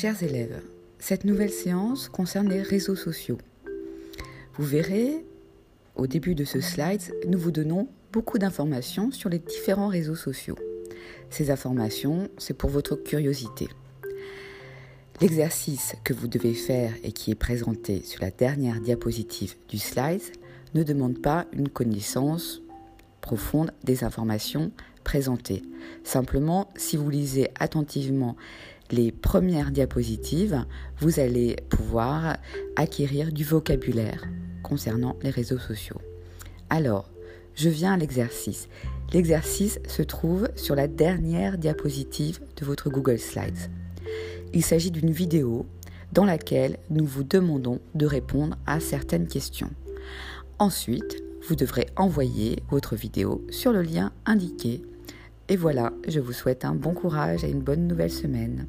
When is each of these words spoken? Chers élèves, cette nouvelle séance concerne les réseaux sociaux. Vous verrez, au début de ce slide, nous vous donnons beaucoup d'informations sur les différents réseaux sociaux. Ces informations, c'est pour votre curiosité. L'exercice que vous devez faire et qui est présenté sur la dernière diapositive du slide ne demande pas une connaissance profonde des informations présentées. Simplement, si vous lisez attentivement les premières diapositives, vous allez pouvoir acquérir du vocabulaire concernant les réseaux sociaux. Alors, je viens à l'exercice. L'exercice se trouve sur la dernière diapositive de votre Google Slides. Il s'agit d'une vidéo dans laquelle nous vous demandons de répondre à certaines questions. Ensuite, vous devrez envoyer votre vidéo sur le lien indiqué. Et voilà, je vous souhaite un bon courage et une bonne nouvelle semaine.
Chers 0.00 0.22
élèves, 0.22 0.62
cette 0.98 1.26
nouvelle 1.26 1.50
séance 1.50 2.08
concerne 2.08 2.48
les 2.48 2.62
réseaux 2.62 2.96
sociaux. 2.96 3.36
Vous 4.54 4.64
verrez, 4.64 5.26
au 5.94 6.06
début 6.06 6.34
de 6.34 6.46
ce 6.46 6.62
slide, 6.62 7.02
nous 7.28 7.38
vous 7.38 7.50
donnons 7.50 7.86
beaucoup 8.10 8.38
d'informations 8.38 9.12
sur 9.12 9.28
les 9.28 9.40
différents 9.40 9.88
réseaux 9.88 10.14
sociaux. 10.14 10.56
Ces 11.28 11.50
informations, 11.50 12.30
c'est 12.38 12.56
pour 12.56 12.70
votre 12.70 12.96
curiosité. 12.96 13.68
L'exercice 15.20 15.94
que 16.02 16.14
vous 16.14 16.28
devez 16.28 16.54
faire 16.54 16.94
et 17.04 17.12
qui 17.12 17.30
est 17.30 17.34
présenté 17.34 18.02
sur 18.02 18.22
la 18.22 18.30
dernière 18.30 18.80
diapositive 18.80 19.56
du 19.68 19.76
slide 19.76 20.22
ne 20.72 20.82
demande 20.82 21.20
pas 21.20 21.44
une 21.52 21.68
connaissance 21.68 22.62
profonde 23.20 23.70
des 23.84 24.02
informations 24.02 24.72
présentées. 25.04 25.60
Simplement, 26.04 26.70
si 26.74 26.96
vous 26.96 27.10
lisez 27.10 27.50
attentivement 27.58 28.36
les 28.92 29.12
premières 29.12 29.70
diapositives, 29.70 30.64
vous 30.98 31.20
allez 31.20 31.56
pouvoir 31.68 32.36
acquérir 32.76 33.32
du 33.32 33.44
vocabulaire 33.44 34.24
concernant 34.62 35.16
les 35.22 35.30
réseaux 35.30 35.58
sociaux. 35.58 36.00
Alors, 36.68 37.10
je 37.54 37.68
viens 37.68 37.92
à 37.92 37.96
l'exercice. 37.96 38.68
L'exercice 39.12 39.80
se 39.88 40.02
trouve 40.02 40.48
sur 40.54 40.74
la 40.74 40.86
dernière 40.86 41.58
diapositive 41.58 42.40
de 42.56 42.64
votre 42.64 42.90
Google 42.90 43.18
Slides. 43.18 43.70
Il 44.54 44.64
s'agit 44.64 44.90
d'une 44.90 45.10
vidéo 45.10 45.66
dans 46.12 46.24
laquelle 46.24 46.78
nous 46.90 47.04
vous 47.04 47.24
demandons 47.24 47.80
de 47.94 48.06
répondre 48.06 48.56
à 48.66 48.80
certaines 48.80 49.28
questions. 49.28 49.70
Ensuite, 50.58 51.22
vous 51.48 51.56
devrez 51.56 51.86
envoyer 51.96 52.62
votre 52.70 52.96
vidéo 52.96 53.44
sur 53.50 53.72
le 53.72 53.82
lien 53.82 54.12
indiqué. 54.26 54.82
Et 55.48 55.56
voilà, 55.56 55.92
je 56.06 56.20
vous 56.20 56.32
souhaite 56.32 56.64
un 56.64 56.74
bon 56.74 56.94
courage 56.94 57.44
et 57.44 57.50
une 57.50 57.62
bonne 57.62 57.86
nouvelle 57.86 58.10
semaine. 58.10 58.66